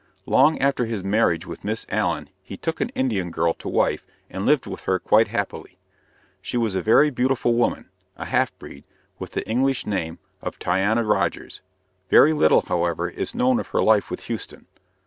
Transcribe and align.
Long 0.25 0.57
after 0.57 0.87
his 0.87 1.03
marriage 1.03 1.45
with 1.45 1.63
Miss 1.63 1.85
Allen 1.89 2.31
he 2.41 2.57
took 2.57 2.81
an 2.81 2.89
Indian 2.95 3.29
girl 3.29 3.53
to 3.53 3.69
wife 3.69 4.03
and 4.31 4.47
lived 4.47 4.65
with 4.65 4.81
her 4.85 4.97
quite 4.97 5.27
happily. 5.27 5.77
She 6.41 6.57
was 6.57 6.73
a 6.73 6.81
very 6.81 7.11
beautiful 7.11 7.53
woman, 7.53 7.87
a 8.17 8.25
half 8.25 8.51
breed, 8.57 8.83
with 9.19 9.33
the 9.33 9.47
English 9.47 9.85
name 9.85 10.17
of 10.41 10.57
Tyania 10.57 11.03
Rodgers. 11.07 11.61
Very 12.09 12.33
little, 12.33 12.61
however, 12.61 13.09
is 13.11 13.35
known 13.35 13.59
of 13.59 13.67
her 13.67 13.81
life 13.83 14.09
with 14.09 14.21
Houston. 14.21 14.65